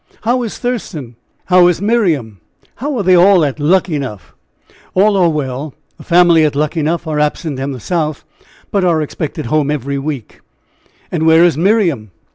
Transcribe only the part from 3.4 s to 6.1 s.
at Luckenough?" "All are well; the